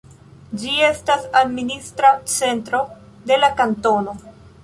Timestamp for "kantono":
3.63-4.19